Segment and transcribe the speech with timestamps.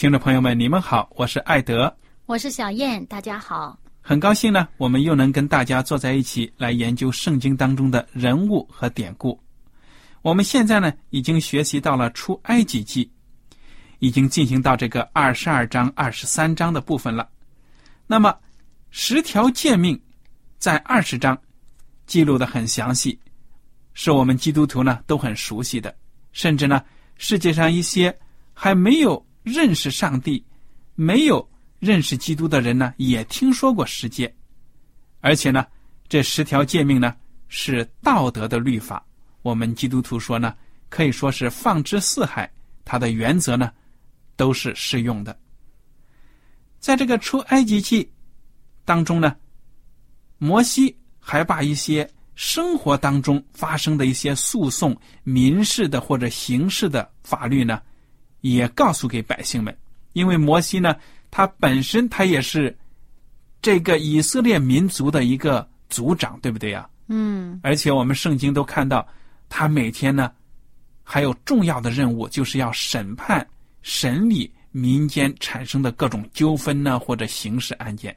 [0.00, 3.78] 听众朋友们，你们好，我是艾德，我是小燕，大家好。
[4.00, 9.38] 很高兴呢，我们又能跟大家坐在一起来研究圣经当中的人物和典故。
[10.22, 13.12] 我们现在呢，已经学习到了出埃及记，
[13.98, 17.28] 已经进行到这个二十二章、二十三章的部分了。
[18.06, 18.34] 那么，
[18.88, 20.00] 十条诫命
[20.56, 21.38] 在二十章
[22.06, 23.20] 记录的很详细，
[23.92, 25.94] 是我们基督徒呢都很熟悉的，
[26.32, 26.82] 甚至呢，
[27.18, 28.18] 世界上一些
[28.54, 29.22] 还没有。
[29.42, 30.44] 认识上帝，
[30.94, 34.32] 没有认识基督的人呢，也听说过十诫，
[35.20, 35.66] 而且呢，
[36.08, 37.14] 这十条诫命呢
[37.48, 39.04] 是道德的律法。
[39.42, 40.54] 我们基督徒说呢，
[40.88, 42.50] 可以说是放之四海，
[42.84, 43.72] 它的原则呢
[44.36, 45.38] 都是适用的。
[46.78, 48.10] 在这个出埃及记
[48.84, 49.34] 当中呢，
[50.38, 57.80] 摩西还把一些生活当中发生的一些诉讼、民事的或者刑事的法律呢。
[58.40, 59.76] 也告诉给百姓们，
[60.12, 60.96] 因为摩西呢，
[61.30, 62.76] 他本身他也是
[63.60, 66.88] 这个以色列民族的一个族长，对不对呀？
[67.08, 67.60] 嗯。
[67.62, 69.06] 而且我们圣经都看到，
[69.48, 70.32] 他每天呢，
[71.02, 73.46] 还有重要的任务，就是要审判、
[73.82, 78.16] 审理民间产生的各种纠纷呢，或者刑事案件。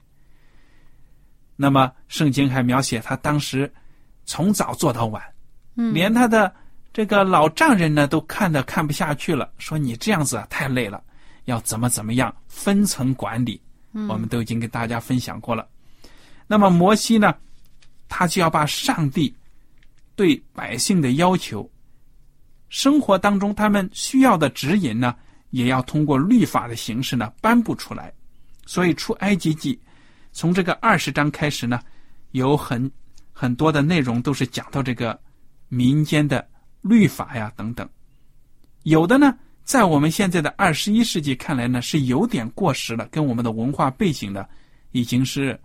[1.56, 3.72] 那么，圣经还描写他当时
[4.26, 5.22] 从早做到晚，
[5.76, 6.54] 嗯，连他的。
[6.94, 11.04] 这个老丈人呢，都看的看不下去了，说你这样子啊太累了，
[11.46, 13.60] 要怎么怎么样分层管理。
[14.08, 15.68] 我们都已经跟大家分享过了。
[16.48, 17.36] 那么摩西呢，
[18.08, 19.36] 他就要把上帝
[20.16, 21.68] 对百姓的要求，
[22.70, 25.16] 生活当中他们需要的指引呢，
[25.50, 28.14] 也要通过律法的形式呢颁布出来。
[28.66, 29.80] 所以出埃及记
[30.32, 31.80] 从这个二十章开始呢，
[32.32, 32.92] 有很
[33.32, 35.20] 很多的内容都是讲到这个
[35.70, 36.48] 民间的。
[36.84, 37.90] 律法呀，等等，
[38.84, 39.34] 有的呢，
[39.64, 44.46] 在我们现在的二十一世纪看来呢，是有点过时了，跟我们的文化背景呢，
[44.92, 45.60] 已经是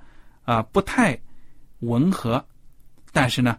[0.45, 1.21] 啊不太
[1.81, 2.43] 吻合。
[3.13, 3.59] 但是呢，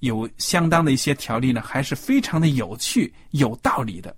[0.00, 4.14] 有相当的一些条例呢，还是非常的有趣、有道理的。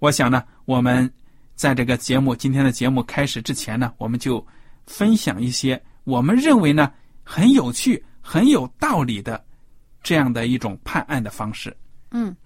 [0.00, 1.08] 我想呢，我们
[1.54, 4.44] 在这个节目今天的节目开始之前呢，我们就
[4.86, 6.90] 分享一些我们认为呢
[7.22, 9.44] 很有趣、很有道理的。
[10.04, 11.74] 这样的一种判案的方式，
[12.12, 12.36] 嗯，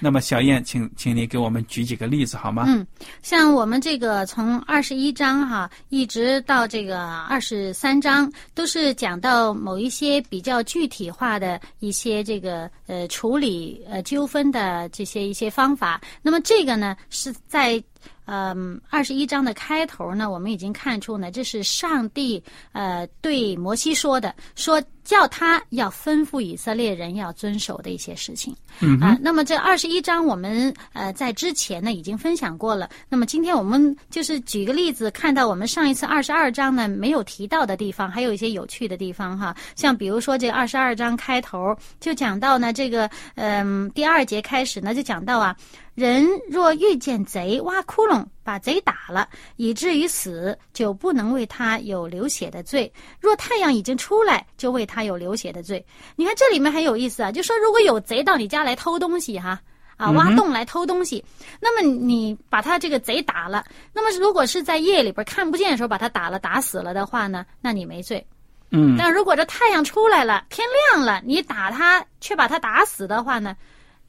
[0.00, 2.64] 那么小燕，请请你给我们举几个例子好吗？
[2.66, 2.84] 嗯，
[3.22, 16.00] 像我们这个从二十一章哈，一直到这个二十三章，都是讲到某一些比较具体化的一些这个呃处理呃纠纷的这些一些方法。
[16.22, 17.80] 那么这个呢，是在。
[18.24, 28.54] 嗯，二十一章的开头呢，我们已经看出呢，这是上帝呃对摩西说的，说叫他要吩咐以色列人要遵守的一些事情。
[28.80, 32.88] 嗯啊，那么这二十一章我们呃在之前呢已经分享过了。
[33.08, 39.54] 那么今天我们就是举个例子，看到我们上一次二十二章呢没有提到的地方，还有一些有趣的地方哈。
[39.76, 45.56] 像比如说这二十二章开头就讲到呢，这个嗯第二节开始呢就讲到啊。
[45.94, 52.90] 人若遇见贼挖窟窿，把贼打了，以至于死，就不能为他有流血的罪；
[53.20, 55.84] 若太阳已经出来，就为他有流血的罪。
[56.16, 59.60] 你看这里面很有意思啊，就说如果有贼到你家来偷东西，哈
[59.96, 61.24] 啊，挖洞来偷东西，
[61.60, 68.24] 那么你把他这个贼打了，那么如果是在夜里边看不见的时候把他打了打死了的话呢，那你没罪。
[68.70, 73.54] 嗯，但如果这太阳出来了，天亮了，你打他却把他打死的话呢，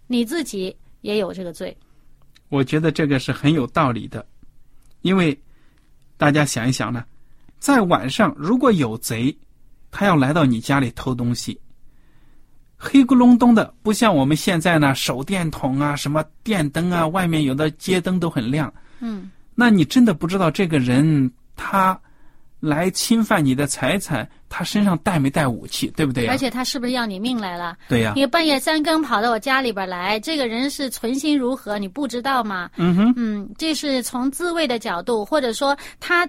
[0.07, 1.77] 你自己也有这个罪。
[2.53, 4.23] 我觉得这个是很有道理的，
[5.01, 5.35] 因为
[6.17, 7.03] 大家想一想呢，
[7.57, 9.35] 在晚上如果有贼，
[9.89, 11.59] 他要来到你家里偷东西，
[12.77, 21.99] 黑咕隆咚的，不像我们现在呢，手电筒啊、什么电灯啊，外面有的街灯都很亮，嗯，那你真的不知道这个人他
[22.63, 27.77] 来侵犯你的财产，他身上带没带武器，对不对呀、而且他是不是要你命来了？
[27.89, 31.77] 对呀、你半夜三更跑到我家里边来，这个人是存心如何？
[31.77, 32.71] 你不知道吗？
[32.77, 36.25] 嗯哼，嗯，这是从自卫的角度，或者说他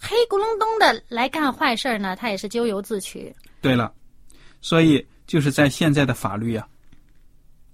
[0.00, 3.32] 黑咕隆咚的来干坏事儿呢，他也是咎由自取。
[3.60, 3.92] 对了，
[4.60, 6.66] 所以就是在现在的法律啊，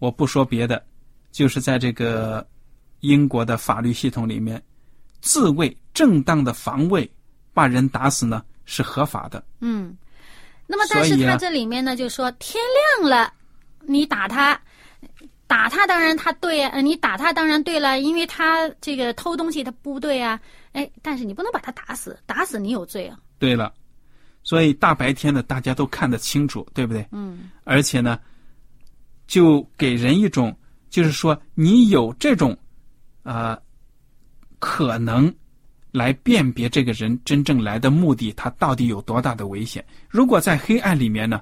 [0.01, 0.85] 我不说别的，
[1.31, 2.47] 就是在这个
[3.01, 4.63] 英国的法律系统里面，
[5.23, 7.11] 自卫正当的防卫，
[7.53, 9.43] 把人打死呢是合法的。
[9.61, 9.97] 嗯，
[10.67, 12.63] 那么但是他这里面呢，就说天
[13.01, 13.33] 亮了，
[13.81, 14.61] 你打他。
[15.49, 20.41] 打他当然他对啊，呃你打他当然对了，因为他这个偷东西他不对啊，
[20.73, 23.71] 哎，但是你不能把他打死，打死你有罪啊，对了，
[24.43, 27.07] 所以大白天的大家都看得清楚，对不对？
[27.13, 28.19] 嗯而且呢，
[29.27, 30.57] 就给人一种，
[30.89, 32.57] 就是说你有这种，
[33.23, 33.61] 呃，
[34.59, 35.31] 可能
[35.93, 39.85] 来辨别这个人真正来的目的，他到底有多大的危险。
[40.09, 41.41] 如果在黑暗里面呢，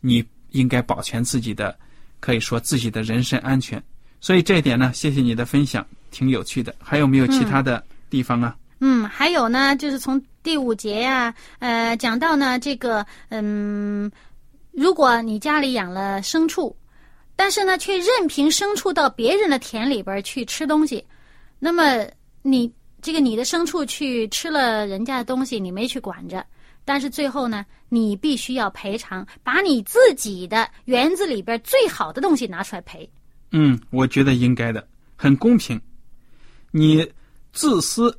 [0.00, 1.76] 你应该保全自己的，
[2.20, 3.82] 可以说自己的人身安全。
[4.20, 6.74] 所以这一点呢，谢谢你的分享，挺有趣的。
[6.78, 8.56] 还有没有其他的地方啊？
[8.80, 14.10] 嗯，还有呢，就是从第五节呀、呃，讲到呢这个，嗯，
[14.70, 16.76] 如果你家里养了牲畜，
[17.34, 21.04] 但是呢却任凭牲畜到别人的田里边去吃东西，
[21.58, 22.06] 那么
[22.42, 26.44] 你这个你的牲畜去吃了人家的东西，你没去管着。
[26.84, 33.08] 但是最后呢，你必须要赔偿，把你自己的园子里边最好的东西拿出来赔。
[33.52, 35.80] 嗯，我觉得应该的，很公平。
[36.70, 37.06] 你
[37.52, 38.18] 自私，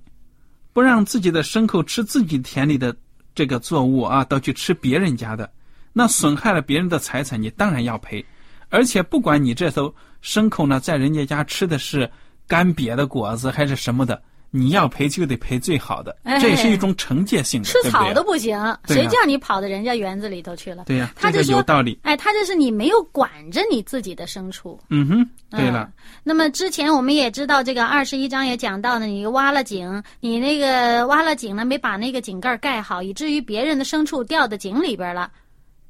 [0.71, 2.95] 不让自己的牲口吃自己田里的
[3.33, 5.51] 这个作物啊，倒去吃别人家的，
[5.91, 8.23] 那损害了别人的财产，你当然要赔。
[8.69, 9.93] 而且不管你这头
[10.23, 12.09] 牲口呢，在人家家吃的是
[12.47, 18.23] 干瘪的果子还是什么的，你要赔就得赔最好的，哎这也是一种惩戒性的，吃草都？
[18.23, 18.57] 不行，
[18.87, 20.85] 谁叫你跑到人家园子里头去了？
[20.85, 21.99] 对呀、这个他就说有道理。
[22.03, 24.79] 哎，他这是你没有管着你自己的牲畜。
[24.89, 25.93] 嗯哼，对了，嗯
[26.23, 35.31] 那么之前我们也知道，这个二十一章也讲到呢，你挖了井，你那个挖了井呢，没把那个井盖盖好，以至于别人的牲畜掉到井里边了，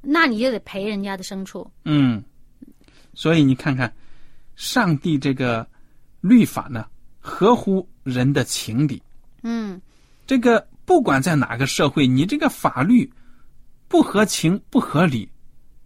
[0.02, 1.70] 那你就得赔人家的牲畜。
[1.84, 2.22] 嗯，
[3.14, 3.90] 所以你看看，
[4.56, 5.66] 上帝这个
[6.20, 6.86] 律法呢，
[7.18, 9.02] 合乎人的情理。
[9.42, 9.80] 嗯
[10.26, 13.10] 这个不管在哪个社会，你这个法律
[13.88, 15.28] 不合情不合理，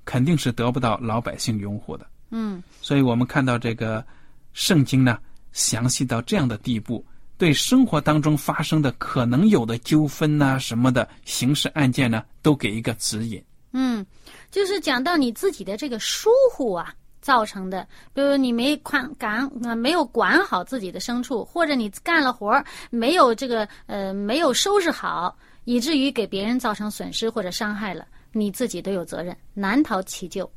[0.04, 2.06] 肯定是得不到老百姓拥护的。
[2.30, 4.04] 嗯所以我们看到这个
[4.52, 5.18] 圣经呢，
[5.52, 7.04] 详细到这样的地步，
[7.38, 13.42] 对生活当中发生的可能有的纠纷呐、什么的刑事案件呢，都给一个指引。
[13.72, 14.04] 嗯，
[14.50, 16.94] 就是讲到你自己的这个疏忽啊。
[17.24, 30.48] 造成的，比如你没管管呃没有管好自己的牲畜，或者你干了活儿没有这个呃没有收拾好，以至于给别人造成损失或者伤害了，你自己都有责任，难逃其咎。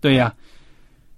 [0.00, 0.34] 对呀，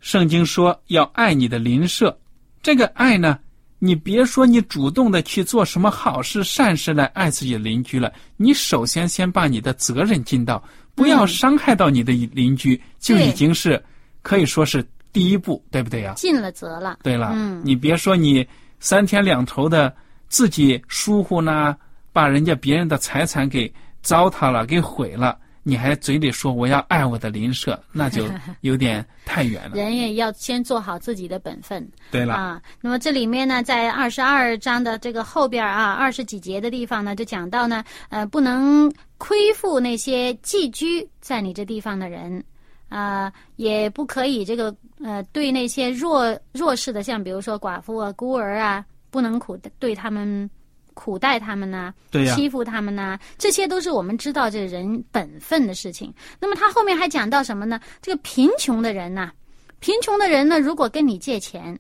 [0.01, 2.15] 圣经说要爱你的邻舍，
[2.63, 3.39] 这个爱呢，
[3.79, 10.63] 你别说你主动的去做什么好事善事来爱自己的邻居了，你首先先把你的责任尽到，
[10.95, 11.29] 不要嗯。
[11.29, 13.83] 伤害到你的邻居，就已经是
[14.23, 16.15] 可以说是第一步，对不对呀？
[16.17, 16.99] 尽了责了。
[17.03, 18.47] 对了，嗯你别说你
[18.81, 19.95] 三天两头的
[20.29, 21.77] 自己疏忽呢，
[22.13, 28.27] 把人家别人的财产给糟蹋了，给毁了，你还嘴里说我要爱我的邻舍， 那就
[28.63, 29.77] 有点太远了。
[29.77, 32.63] 人也要先做好自己的本分对了，啊。
[32.81, 42.43] 那么这里面呢，在二十二章的这个后边啊，二十几节的地方呢，就讲到呢，呃，不能亏负那些寄居在你这地方的人。
[42.93, 50.49] 啊、也不可以这个呃，对那些弱弱势的，像比如说寡妇啊、孤儿啊，不能苦对他们
[50.93, 56.13] 苦待他们呐、对呀、欺负他们呐、这些都是我们知道这人本分的事情。
[56.39, 57.81] 那么他后面还讲到什么呢？
[58.03, 59.33] 这个贫穷的人呐、
[59.81, 61.79] 贫穷的人呢，如果跟你借钱，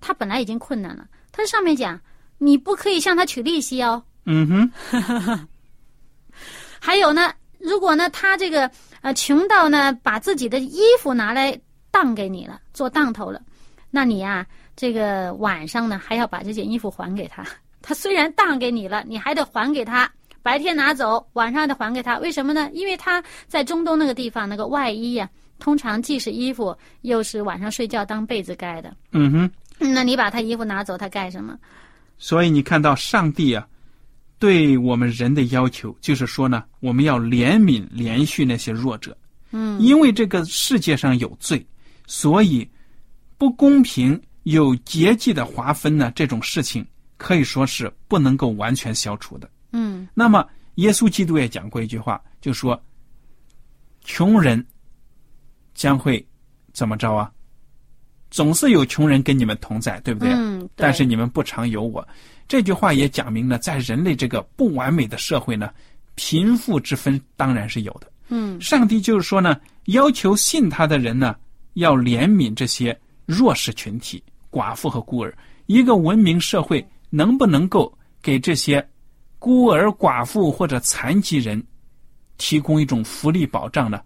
[0.00, 2.00] 他本来已经困难了，他上面讲，
[2.38, 4.02] 你不可以向他取利息哦。
[4.24, 5.46] 嗯哼，
[6.80, 8.70] 还有呢，如果呢他这个
[9.04, 13.38] 呃穷到呢把自己的衣服拿来当给你了，做当头了，
[13.90, 17.44] 那你呀、这个晚上呢还要把这件衣服还给他。
[17.82, 20.10] 他虽然当给你了，你还得还给他。
[20.42, 22.18] 白天拿走，晚上得还给他。
[22.18, 22.70] 为什么呢？
[22.72, 28.90] 因为他在中东那个地方，那个外衣呀、通常既是衣服，又是晚上睡觉当被子盖的。
[29.12, 29.50] 嗯哼。
[29.92, 31.58] 那你把他衣服拿走，他盖什么？
[32.16, 33.66] 所以你看到上帝啊，
[34.44, 39.16] 对我们人的要求，就是说呢，我们要怜悯、连续那些弱者。
[39.52, 41.66] 嗯，因为这个世界上有罪，
[42.06, 42.68] 所以
[43.38, 46.86] 不公平、有阶级的划分呢，这种事情
[47.16, 49.48] 可以说是不能够完全消除的。
[49.72, 52.78] 嗯那么，耶稣基督也讲过一句话，就说
[54.04, 54.62] ：“穷人
[55.72, 56.22] 将会
[56.74, 57.32] 怎么着啊？
[58.34, 60.32] 总是有穷人跟你们同在，对不对？
[60.32, 62.04] 嗯，对但是你们不常有我。”
[62.48, 65.70] 这句话也讲明了，在人类这个不完美的社会呢，
[66.16, 68.10] 贫富之分当然是有的。
[68.30, 71.36] 嗯上帝就是说呢，要求信他的人呢，
[71.74, 75.32] 要怜悯这些弱势群体、寡妇和孤儿。
[75.66, 78.84] 一个文明社会能不能够给这些
[79.38, 81.64] 孤儿、寡妇或者残疾人
[82.36, 84.00] 提供一种福利保障呢？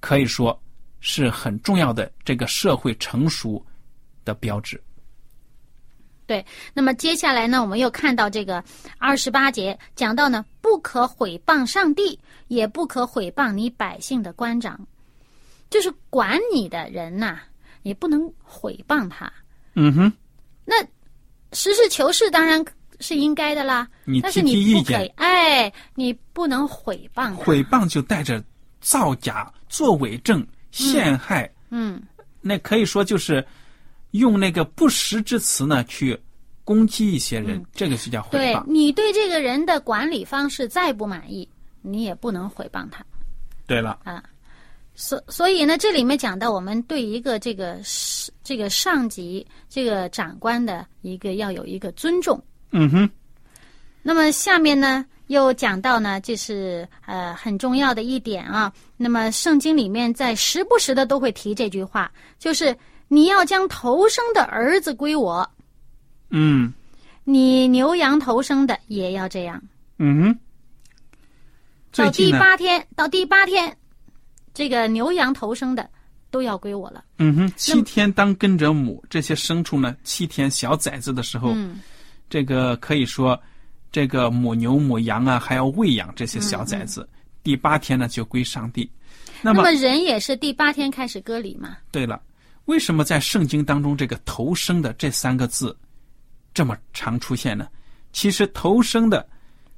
[0.00, 0.58] 可以说
[1.00, 3.64] 是很重要的这个社会成熟
[4.24, 4.82] 的标志。
[6.26, 6.44] 对。
[6.74, 8.62] 那么接下来呢，我们又看到这个
[8.98, 14.84] 二十八节讲到呢，不可毁谤上帝，也不可毁谤你百姓的官长，
[15.70, 17.40] 就是管你的人呐、
[17.82, 19.32] 你不能毁谤他。
[19.74, 20.12] 嗯哼，
[20.64, 20.74] 那
[21.52, 22.64] 实事求是当然
[22.98, 27.62] 是应该的啦，你但是提提意你不可以见，，哎，你不能毁谤毁。
[27.64, 28.42] 谤就带着
[28.80, 30.44] 造假、作伪证、
[30.84, 31.50] 陷害。
[31.70, 32.02] 嗯，
[32.40, 33.44] 那可以说就是
[34.10, 36.18] 用那个不实之词呢去
[36.64, 38.64] 攻击一些人，这个是叫诽对谤。
[38.66, 41.48] 你对这个人的管理方式再不满意，
[41.82, 43.04] 你也不能毁谤他。
[43.66, 44.22] 对了啊，
[44.94, 52.40] 所所以呢，这里面讲到我们对一个这个是这个上级这个长官的一个要有一个尊重。
[52.70, 53.10] 嗯哼，
[54.02, 58.72] 那么下面呢，又讲到呢，这是呃很重要的一点啊。
[58.96, 62.76] 那么圣经里面在时不时的都会提这句话，就是
[63.08, 65.48] 你要将头生的儿子归我，
[66.30, 66.72] 嗯
[67.24, 69.62] 你牛羊头生的也要这样。
[69.98, 70.38] 嗯哼。
[71.92, 73.74] 到第，八天，到第八天，
[74.52, 75.88] 这个牛羊头生的
[76.30, 77.02] 都要归我了。
[77.16, 81.80] 嗯哼，七天当跟着母，这些牲畜呢，七天小崽子的时候，嗯
[82.28, 83.40] 这个可以说，
[83.90, 87.08] 这个母牛、母羊啊，还要喂养这些小崽子。
[87.42, 88.90] 第八天呢，就归上帝。
[89.42, 91.76] 那么那么人也是第八天开始割礼嘛？
[91.90, 92.20] 对了，
[92.64, 95.76] 为什么在圣经当中这个“头生”的这三个字
[96.52, 97.68] 这么常出现呢？
[98.12, 99.26] 其实“头生”的，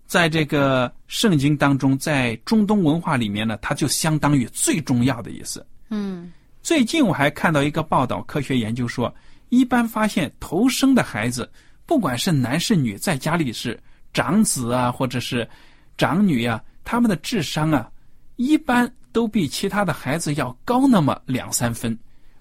[0.07, 5.65] 在这个圣经当中，在中东文化里面呢，它就相当于最重要的意思。
[5.91, 9.15] 嗯最近我还看到一个报道，科学研究说，
[9.49, 11.51] 一般发现头生的孩子，
[11.85, 13.79] 不管是男是女，在家里是
[14.13, 15.49] 长子啊，或者是
[15.97, 17.91] 长女啊，他们的智商啊，
[18.37, 21.97] 一般都比其他的孩子要高那么两三分。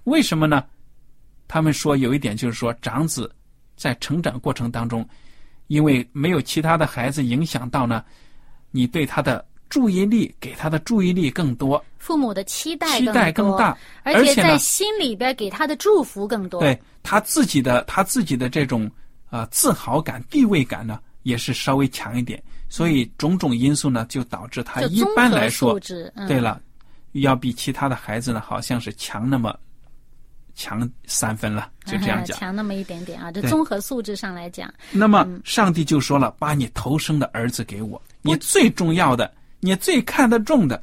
[0.06, 0.64] 为什么呢？
[1.48, 3.34] 他们说有一点就是说，长子
[3.76, 5.08] 在成长过程当中，
[5.68, 8.04] 因为没有其他的孩子影响到呢，
[8.72, 16.60] 你对他的注意力给他的注意力更多，父母的期待期待更大，而且在心里边给他的祝福更多。
[16.60, 18.86] 对他自己的他自己的这种
[19.30, 25.78] 啊、呃自豪感、地位感呢，也是稍微强一点，所以种种因素呢，就导致他一般来说
[26.26, 26.62] 对了，
[27.12, 29.54] 要比其他的孩子呢，好像是强那么
[30.56, 32.38] 强三分了，就这样讲。
[32.40, 33.30] 强那么一点点啊。
[33.30, 39.30] 这综合素质上来讲，那么上帝就说了：“把你头生的儿子给我，你最重要的，
[39.60, 40.82] 你最看得重的，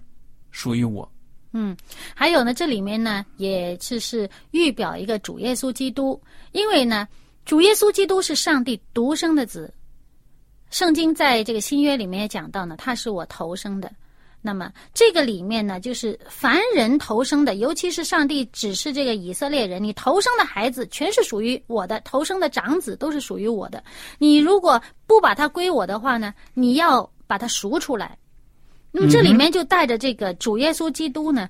[0.50, 1.10] 属于我。
[1.52, 1.74] 嗯，
[2.14, 6.20] 还有呢，这里面呢也是是预表一个主耶稣基督，
[6.52, 7.08] 因为呢，
[7.46, 9.72] 主耶稣基督是上帝独生的子。
[10.74, 13.88] 圣经在这个新约里面也讲到呢，他是我头生的。
[14.42, 23.84] 那么这个里面呢，就是凡人头生的，尤其是上帝指示这个以色列人，你头生的孩子全是属于我的，头生的长子都是属于我的。
[24.18, 28.18] 你如果不把它归我的话呢，你要把它赎出来。
[28.90, 31.48] 那么这里面就带着这个主耶稣基督呢，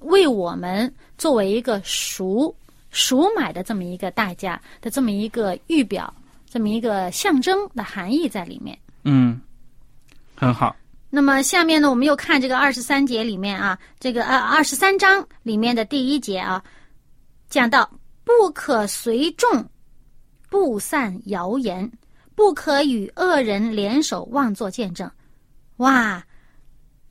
[0.00, 2.54] 为我们作为一个赎
[2.90, 6.12] 赎买的这么一个代价的这么一个预表，
[6.52, 9.40] 这么一个象征的含义在里面。”嗯，
[10.36, 10.76] 很好。
[11.08, 16.62] 那么下面呢，我们又看这个二十三节里面啊，这个呃二十三章里面的第一节啊，
[17.48, 17.90] 讲到
[18.22, 19.66] 不可随众，
[20.50, 21.90] 不散谣言，
[22.34, 25.10] 不可与恶人联手妄作见证。
[25.78, 26.22] 哇，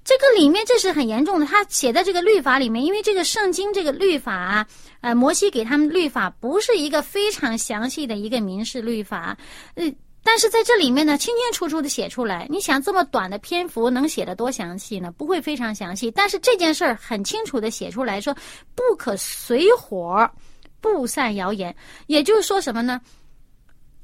[0.03, 1.46] 这个里面这是很严重的。
[1.46, 4.67] 他写在这个律法里面，因为这个圣经这个律法啊，
[5.01, 9.38] 呃，摩西给他们律法不是一个非常详细的一个民事律法，
[9.75, 9.91] 呃。
[10.24, 12.46] 但是在这里面呢，清清楚楚的写出来。
[12.48, 15.12] 你想这么短的篇幅能写得多详细呢？
[15.17, 16.12] 不会非常详细。
[16.12, 18.31] 但是这件事儿很清楚的写出来说，
[18.75, 20.29] 不可随火，
[20.79, 21.75] 布散谣言。
[22.05, 23.01] 也就是说什么呢？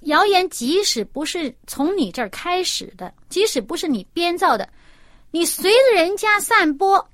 [0.02, 4.68] 谣言即使不是从你这儿开始的，即使不是你编造的，
[5.38, 7.08] 你随着人家散播，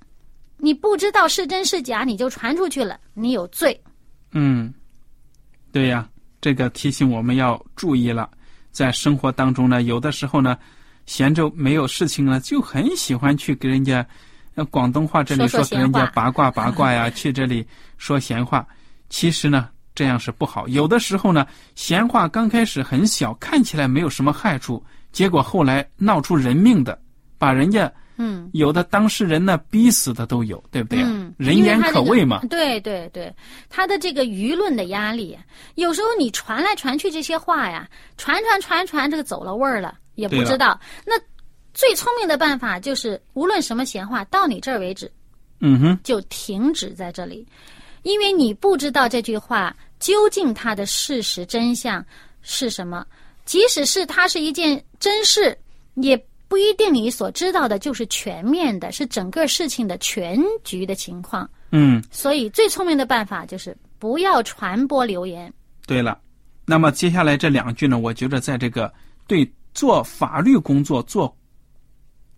[0.56, 3.78] 你不知道是真是假，你就传出去了，你有罪。
[4.32, 4.74] 嗯，
[5.74, 6.08] 对呀，
[6.40, 8.30] 这个提醒我们要注意了。
[8.72, 10.58] 在生活当中呢，有的时候呢，
[11.06, 14.08] 闲着没有事情了，就很喜欢去给人家，
[14.56, 18.66] 呃，广东话这里说给人家八卦八卦呀， 去这里说闲话。
[19.10, 20.66] 其实呢，这样是不好。
[20.70, 26.98] 有的时候呢，闲话刚开始很小，看起来没有什么害处，结果后来闹出人命的，
[27.38, 27.92] 把人家。
[28.16, 31.02] 嗯，有的当事人呢，逼死的都有，对不对？
[31.02, 32.42] 嗯，人言可畏嘛。
[32.50, 33.34] 对对对，
[33.70, 35.36] 他的这个舆论的压力，
[35.76, 40.80] 有时候你传来传去这些话呀，传传传传，这个走了味儿了，也不知道。
[41.06, 41.14] 那
[41.74, 45.12] 最聪明的办法就是，无论什么闲话，到你这儿为止，
[45.60, 47.48] 嗯哼，就停止在这里，
[48.04, 52.06] 因为你不知道这句话究竟它的事实真相
[52.44, 53.04] 是什么，
[53.44, 55.58] 即使是它是一件真事，
[55.96, 56.16] 也。
[56.54, 61.50] 不一定你所知道的就是全面的，是整个事情的全局的情况。
[61.72, 65.52] 嗯，所以最聪明的办法就是不要传播流言。
[65.88, 66.20] 对了，
[66.64, 68.94] 那么接下来这两句呢，我觉得在这个
[69.26, 71.36] 对做法律工作、做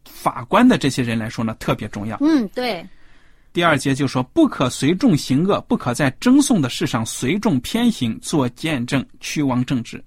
[0.05, 2.17] 法官的这些人来说呢，特别重要。
[2.22, 2.88] 嗯，对。
[3.51, 10.01] 第二节就说：不可随众行恶，不可在争讼的事上随众偏行，做见证，屈枉正直。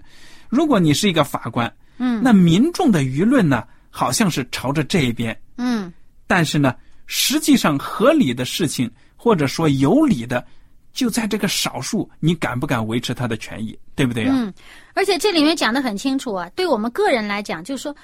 [0.49, 3.63] 如果你是一个法官，嗯，那民众的舆论呢？
[3.91, 5.93] 好像是朝着这一边，嗯，
[6.27, 6.75] 但是呢，
[7.07, 10.45] 实际上合理的事情或者说有理的，
[10.93, 14.33] 就在这个少数，你敢不敢维持他的权益，对不对呀？
[14.35, 14.53] 嗯，
[14.95, 17.95] 而且这里面讲的很清楚啊，对我们个人来讲，就是说，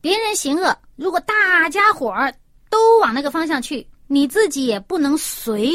[0.00, 2.32] 别人行恶，如果大家伙儿
[2.68, 5.74] 都往那个方向去，你自己也不能随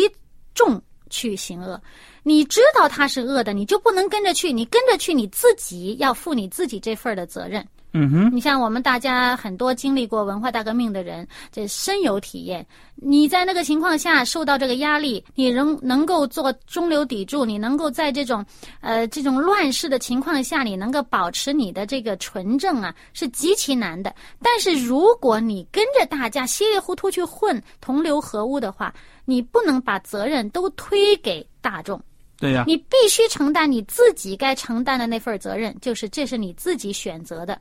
[0.54, 1.82] 众去行恶。
[2.24, 7.66] 你知道他是恶的，你就不能跟着去，你跟着去，你自己要负你自己这份的责任。
[7.98, 12.66] 嗯哼，你像我们大家很多经历过文化大革命的人，这深有体验。
[12.96, 18.46] 你在那个情况下受到这个压力，你仍能够做中流砥柱，你能够在这种
[18.82, 24.14] 呃这种乱世的情况下，你能够保持你的这个纯正啊，是极其难的。
[24.42, 31.98] 但是如果你跟着大家稀里糊涂去混，同流合污的话，你不能把责任都推给大众。
[32.38, 37.58] 对呀，你必须承担你自己该承担的那份责任，就是这是你自己选择的。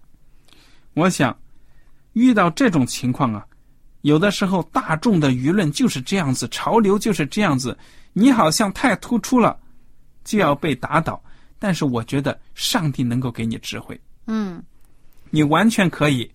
[0.95, 1.37] 我想，
[2.13, 3.45] 遇到这种情况啊，
[4.03, 7.77] 有的时候大众的舆论就是这样子，潮流就是这样子，
[8.13, 9.59] 你好像太突出了，
[10.25, 11.23] 就要被打倒。
[11.59, 14.63] 但是我觉得上帝能够给你智慧，嗯，
[15.31, 16.31] 你完全可以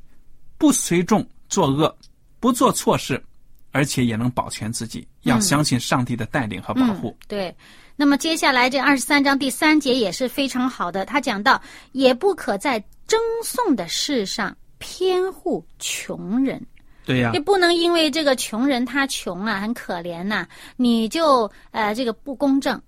[0.57, 1.95] 不随众作恶，
[2.39, 3.21] 不做错事，
[3.71, 5.07] 而且也能保全自己。
[5.23, 7.15] 要相信上帝的带领和保护。
[7.27, 7.55] 对。
[7.95, 16.65] 那么接下来这二十三章第三节也是非常好的，他讲到也不可在争讼的事上偏护穷人，
[17.05, 22.81] 对呀，也不能因为这个穷人他穷啊，很可怜呐，你就呃这个不公正。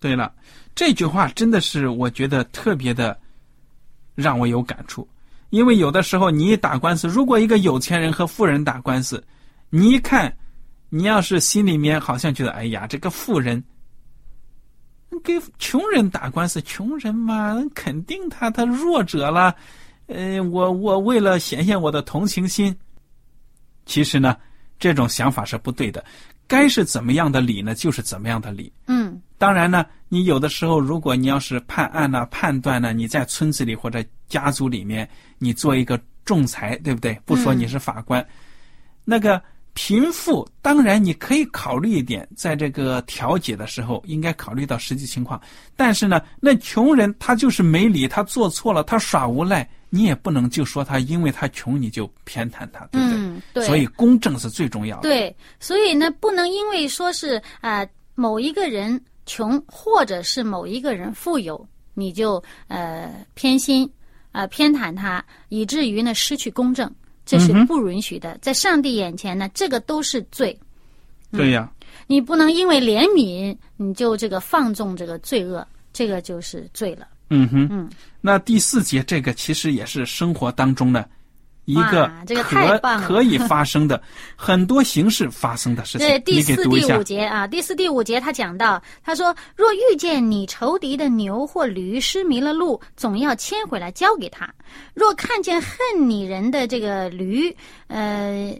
[0.00, 0.30] 对了，
[0.74, 3.18] 这句话真的是我觉得特别的
[4.14, 5.08] 让我有感触，
[5.50, 9.24] 因为有的时候你打官司，如果一个有钱人和富人打官司，
[9.70, 10.36] 你一看，
[10.90, 13.62] 你要是心里面好像觉得哎呀，这个富人。
[15.20, 19.54] 给穷人打官司，穷人嘛，肯定他他弱者了。
[20.06, 22.74] 呃，我我为了显现我的同情心，
[23.86, 24.36] 其实呢，
[24.78, 26.04] 这种想法是不对的。
[26.46, 28.72] 该是怎么样的理呢，就是怎么样的理。
[28.86, 37.20] 嗯，当然呢，你有的时候，如果你要是判案呢、判断呢，你在村子里或者家族里面，你做一个仲裁，对不对？
[37.24, 38.26] 不说你是法官，
[39.04, 39.42] 那个。
[39.80, 45.40] 贫富当然你可以考虑一点，在这个调解的时候应该考虑到实际情况。
[45.76, 53.16] 但是呢，那穷人他就是没理，他做错了，他耍无赖，你也不能就说他因为他穷你就偏袒他，对不对？
[53.16, 53.64] 嗯，对。
[53.66, 55.02] 所以公正是最重要的。
[55.02, 57.86] 对，所以呢，不能因为说是啊
[58.16, 61.64] 某一个人穷，或者是某一个人富有，
[61.94, 63.88] 你就呃偏心
[64.32, 66.92] 啊偏袒他，以至于呢失去公正。
[67.28, 70.58] 这是不允许的，在上帝眼前呢，这个都是罪。
[71.30, 71.70] 对呀，
[72.06, 77.06] 你不能因为怜悯你就这个放纵这个罪恶，这个就是罪了。
[77.28, 77.90] 嗯哼，嗯，
[78.22, 81.04] 那第四节这个其实也是生活当中呢
[81.68, 84.02] 一个哇这个可太棒了可以发生的
[84.34, 86.18] 很多形式发生的事情对，。
[86.20, 87.02] 第四、第五。
[87.02, 94.46] 节啊，第四、第五节他讲到，他说：若遇见你仇敌的牛或驴失迷了路，总要牵回来交给他；
[94.94, 95.70] 若看见恨
[96.08, 97.54] 你人的这个驴，
[97.88, 98.58] 呃，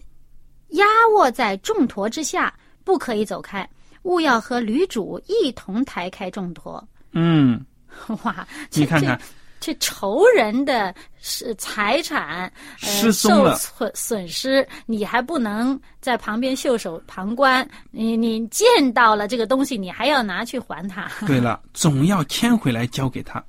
[0.71, 0.85] 压
[1.17, 2.53] 卧在重驼之下，
[2.85, 3.67] 不可以走开，
[4.03, 6.87] 勿要和驴主一同抬开重驼。
[7.13, 7.65] 嗯，
[8.23, 9.19] 哇，你看看，
[9.61, 12.51] 这这仇人的是财产、
[12.83, 17.69] 呃、失踪了受损损失，你还不能在旁边袖手旁观。
[17.91, 21.09] 你你见到了这个东西，你还要拿去还他。
[21.27, 23.43] 对了，总要牵回来交给他。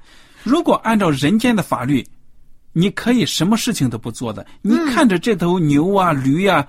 [0.43, 2.05] 如果按照人间的法律，
[2.73, 4.45] 你可以什么事情都不做的。
[4.61, 6.67] 你嗯看着这头牛啊、驴啊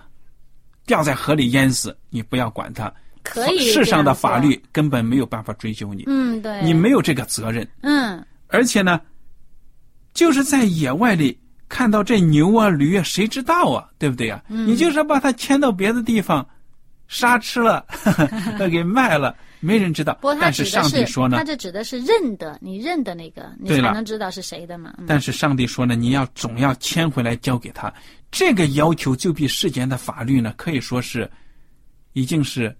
[0.87, 2.92] 掉在河里淹死，你不要管它。
[3.22, 7.68] 可以世上的法律根本没有办法追究你，嗯，对，你没有这个责任。
[7.83, 9.00] 嗯而且呢，
[10.20, 11.35] 就是在野外里
[11.66, 16.46] 看到这牛啊、驴啊，谁知道啊，对不对啊、嗯你就是把它牵到别的地方，
[17.09, 17.87] 杀吃了，
[18.70, 20.35] 给卖了，没人知道不过。
[20.35, 24.92] 他但是指的是上帝说呢他，这指的是认得你认得那个，你才能知道是谁的嘛。
[24.98, 27.90] 嗯但是上帝说呢，你要总要牵回来交给他。
[28.30, 31.30] 这个要求就比世间的法律呢，可以说是
[32.12, 32.76] 已经是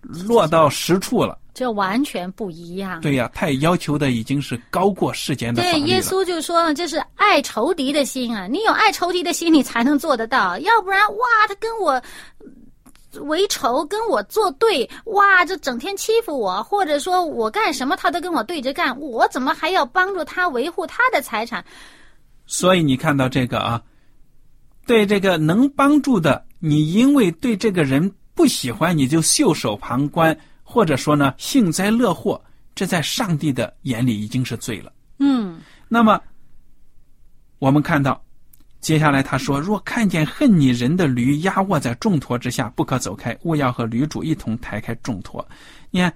[0.00, 1.38] 落到实处了。
[1.56, 3.00] 这完全不一样。
[3.00, 8.46] 对呀、他也要求的已经是高过世间的对，耶稣就说了，这是爱仇敌的心啊！
[8.46, 11.92] 你有爱仇敌的心，你才能做得到，要不然哇，他跟我
[13.14, 21.64] 呃为仇，跟我作对，哇，这整天欺负我，或者说我干什么他都跟我对着干，我怎么还要帮助他维护他的财产？
[22.44, 23.80] 所以你看到这个啊，
[24.86, 30.38] 对这个能帮助的，你因为对这个人不喜欢，你就袖手旁观，
[30.76, 32.38] 或者说呢幸灾乐祸，
[32.74, 34.92] 这在上帝的眼里已经是罪了。
[35.18, 35.58] 嗯
[35.88, 36.20] 那么，
[37.58, 38.22] 我们看到，
[38.82, 45.42] 接下来他说：“若看见恨你人的驴压卧在重驼之下，不可走开，勿要和驴主一同抬开重驼。”
[45.90, 46.12] 你看，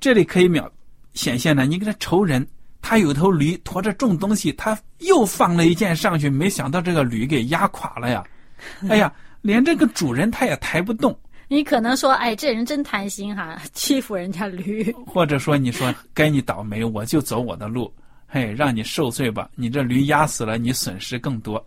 [0.00, 0.72] 这里可以秒
[1.12, 2.48] 显现呢，你给他仇人，
[2.80, 8.24] 他有头驴驮着重东西，他又放了一件上去，没想到这个驴给压垮了呀！
[8.88, 9.12] 哎呀，
[9.42, 11.14] 连这个主人他也抬不动，
[11.48, 14.90] 你可能说，哎，这人真贪心哈， 欺负人家驴。
[15.06, 17.92] 或者说你说该你倒霉，我就走我的路，
[18.26, 19.48] 嘿，让你受罪吧。
[19.54, 21.64] 你这驴压死了，你损失更多。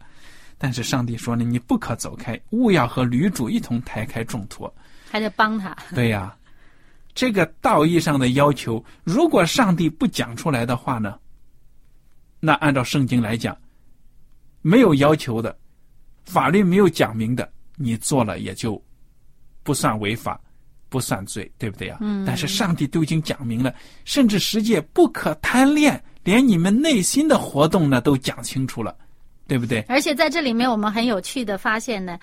[0.58, 4.74] 但是上帝说呢，你不可走开，勿要和驴主一同抬开重托。
[5.10, 5.76] 还得帮他。
[5.96, 6.36] 对呀，
[7.16, 11.18] 这个道义上的要求，如果上帝不讲出来的话呢，
[12.42, 13.58] 那按照圣经来讲，
[14.62, 15.58] 没有要求的，
[16.26, 18.82] 法律没有讲明的，你做了也就
[19.70, 20.42] 不算违法，
[20.90, 21.98] 不算罪，对不对呀？
[22.02, 23.72] 嗯但是上帝都已经讲明了，
[24.04, 28.96] 甚至世界不可贪恋，连你们内心的活动呢都讲清楚了，
[29.48, 29.86] 对不对？
[29.88, 32.18] 而且在这里面，我们很有趣的发现呢，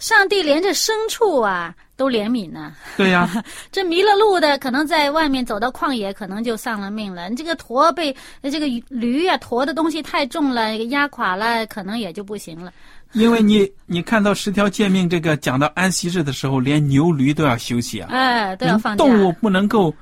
[0.00, 2.74] 上帝连这牲畜啊都怜悯呢。
[2.96, 3.30] 对呀，
[3.70, 7.28] 这迷了路的，可能在外面走到旷野，可能就丧了命了。
[7.28, 12.72] 你这个驼被这个驴啊驮的东西太重了，压垮了，可能也就不行了。
[13.12, 18.08] 因为你你看到十条诫命这个讲到安息日的时候，连牛驴都要休息啊。
[18.10, 19.04] 哎，都要放假。
[19.04, 19.94] 动物不能够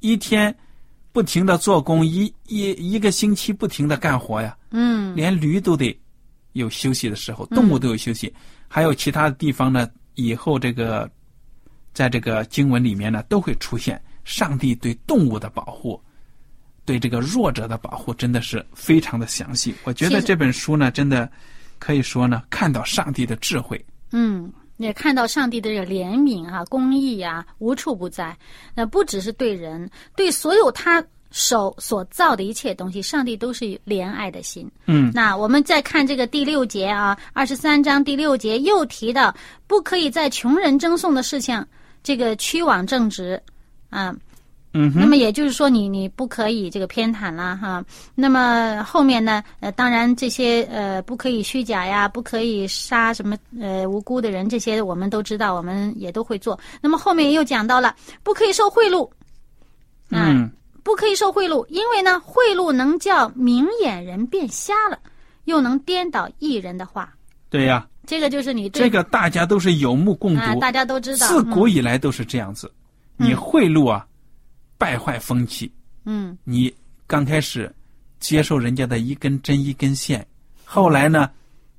[0.00, 0.54] 一天
[1.12, 4.56] 不停的做工，一一一个星期不停的干活呀。
[4.70, 5.94] 嗯，连驴都得
[6.52, 8.32] 有休息的时候，动物都有休息。
[8.68, 11.10] 还有其他的地方呢，以后这个
[11.92, 16.00] 在这个经文里面呢，都会出现上帝对动物的保护。
[16.84, 21.30] 对这个弱者的保护真的是非常的详细，我觉得这本书呢，真的
[21.78, 23.84] 可以说呢，看到上帝的智慧。
[24.10, 28.34] 嗯，也看到上帝的这个怜悯啊、公义啊，无处不在。
[28.74, 34.70] 那不只是对人，对所有他手所造的一切东西，上帝都是怜爱的心。
[34.86, 39.34] 嗯，那我们再看这个第六节啊，二十三章第六节又提到，
[39.66, 41.64] 不可以在穷人争讼的事情
[42.02, 43.40] 这个屈枉正直，
[43.90, 44.14] 啊，
[44.72, 47.84] 嗯哼那么也就是说你，你不可以这个偏袒啦，哈。
[48.14, 56.58] 那么后面呢，呃，当然这些呃不可以虚假呀，不可以杀什么呃无辜的人，这些我们都知道，我们也都会做。
[56.80, 59.06] 那么后面又讲到了，不可以受贿赂，
[60.10, 60.50] 啊嗯，
[60.82, 64.98] 不可以受贿赂，因为呢，贿赂能叫明眼人变瞎了，
[65.44, 67.12] 又能颠倒艺人的话。
[67.50, 71.26] 对呀，这个就是你这个大家都是有目共啊，睹，大家都知道。
[71.28, 72.70] 自古以来都是这样子。
[73.16, 74.06] 你贿赂啊，
[74.76, 75.70] 败坏风气。
[76.04, 76.74] 嗯你
[77.06, 77.74] 刚开始
[78.20, 80.26] 接受人家的一根针一根线，
[80.64, 81.30] 后来呢，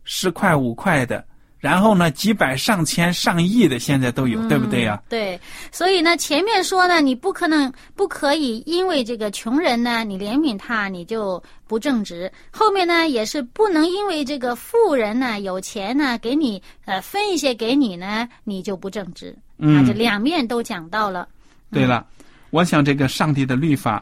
[0.04, 1.26] 十块五块的，
[1.60, 5.40] 然后呢，几百、上千、上亿的现在都有，对不对呀、对，
[5.72, 12.32] 所以呢，前面说呢，你不可能不可以因为这个穷人呢，你怜悯他，你就不正直。
[12.50, 19.36] 后面呢，也是不能因为这个富人呢有钱呢，给你呃分一些给你呢，你就不正直。
[19.58, 21.28] 嗯啊，这两面都讲到了。
[21.74, 22.06] 对了，
[22.52, 24.02] 我想这个上帝的律法，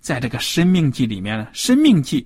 [0.00, 2.20] 在这个《生命记》里面呢，《生命记》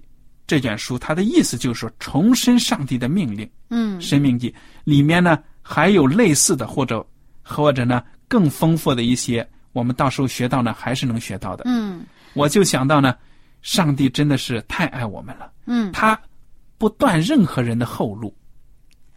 [0.46, 3.48] 这卷书，它的意思就是说重申上帝的命令。
[3.70, 4.50] 嗯《生命记》
[4.84, 7.06] 里面呢还有类似的，或者
[7.42, 11.64] 或者呢更丰富的一些，我们到时候学到呢还是能学到的。
[11.66, 13.14] 嗯我就想到呢，
[13.60, 16.18] 上帝真的是太爱我们了，嗯，他
[16.78, 18.34] 不断任何人的后路，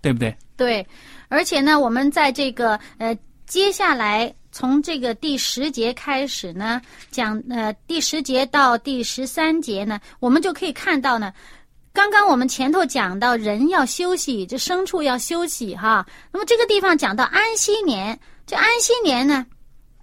[0.01, 0.35] 对不对？
[0.55, 0.85] 对，
[1.29, 11.33] 而且呢，我们在这个呃接下来从这个第十节开始呢，讲呃第十节到第十三节呢，我们就可以看到呢，
[11.91, 16.07] 刚刚我们前头讲到人要休息，这牲畜要休息哈。
[16.31, 19.45] 那么这个地方讲到安息年，这安息年呢，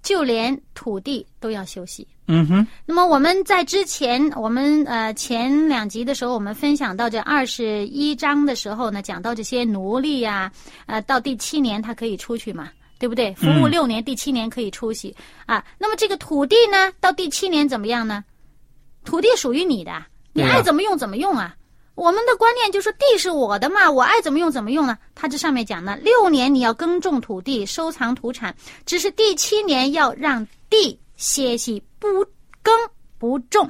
[0.03, 2.07] 就连土地都要休息。
[2.27, 10.53] 嗯哼，那么我们在之前，我们呃前两集的时候，我们分享到这二十一章的时候呢，讲到这些奴隶呀、
[10.85, 12.69] 呃，到第七年他可以出去嘛，
[13.03, 13.35] 对不对？
[13.35, 15.13] 服务嗯六年，第七年可以出息
[15.45, 15.65] 啊。
[15.77, 18.23] 那么这个土地呢，到第七年怎么样呢？
[19.05, 19.91] 土地属于你的，
[20.33, 21.57] 你爱怎么用怎么用啊。
[21.97, 24.97] 我们的观念就是地是我的嘛，我爱怎么用怎么用呢？
[25.17, 28.55] 它这上面讲呢，六年你要耕种土地，收藏土产，
[28.87, 32.07] 只是第七年要让地歇息，不
[32.63, 32.73] 耕
[33.19, 33.69] 不种。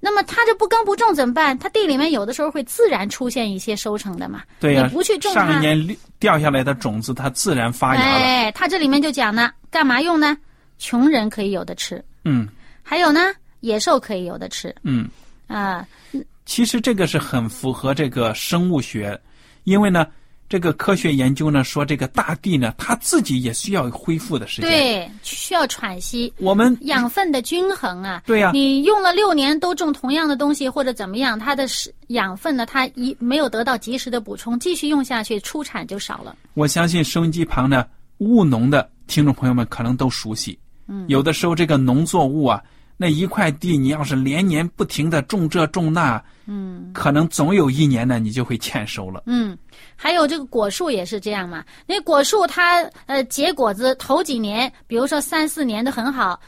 [0.00, 1.58] 那么它这不耕不种怎么办？
[1.58, 4.42] 它地里面有的时候会自然出现一些收成的嘛。
[4.60, 8.18] 对呀、你不去种它上一年掉下来的种子，它自然发芽了。
[8.18, 10.36] 哎，它这里面就讲呢，干嘛用呢？
[10.78, 12.46] 穷人可以有的吃，嗯
[12.84, 15.08] 还有呢，野兽可以有的吃嗯，
[15.48, 15.84] 啊、
[16.46, 19.20] 其实这个是很符合这个生物学，
[19.64, 20.06] 因为呢，
[20.48, 26.32] 这个科学研究呢说，这个大地呢，它自己也需要恢复的时间。，对，需要喘息。
[26.38, 36.34] 我们养分的均衡啊，对呀你用了六年都种同样的东西或者怎么样，它的是养分呢，它一没有得到及时的补充，继续用下去，出产就少了。
[36.54, 37.84] 我相信收音机旁呢，
[38.18, 40.58] 务农的听众朋友们可能都熟悉。
[40.86, 42.62] 嗯，有的时候这个农作物啊，
[43.00, 49.22] 那一块地你要是连年不停的种这种那，嗯可能总有一年呢，你就会欠收了。
[49.26, 49.56] 嗯，
[49.94, 51.64] 还有这个果树也是这样嘛。
[51.86, 56.38] 那果树它呃结果子头几年，比如说三四年都很好，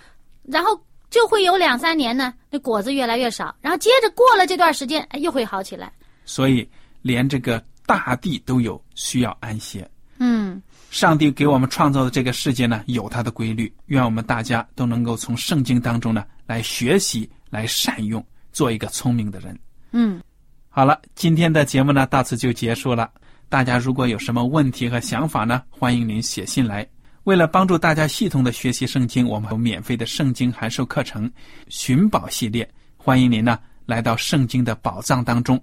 [0.43, 0.71] 然后
[1.09, 5.93] 就会有两三年呢，那果子越来越少，然后接着过了这段时间，哎又会好起来。
[6.25, 6.69] 所以，
[7.01, 9.89] 连这个大地都有需要安歇。
[10.19, 10.61] 嗯
[10.91, 13.73] 上帝给我们创造的这个世界呢，有它的规律。
[13.87, 19.57] 愿我们大家都能够从圣经当中呢来学习，来善用，做一个聪明的人。
[19.93, 20.21] 嗯，
[20.69, 23.09] 好了，今天的节目呢到此就结束了。
[23.49, 26.85] 大家如果有什么问题和想法呢，欢迎您写信来。
[27.23, 31.31] 为了帮助大家系统的学习圣经，我们有免费的圣经函授课程
[31.71, 35.63] “寻宝系列”，欢迎您呢来到圣经的宝藏当中，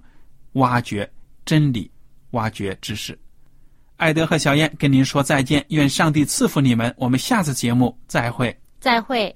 [0.54, 1.10] 挖掘
[1.44, 1.92] 真理，
[2.32, 3.18] 挖掘知识。
[3.98, 6.96] 艾德和小燕跟您说再见，愿上帝赐福你们。
[6.98, 8.58] 我们下次节目再会。
[8.80, 9.36] 再会。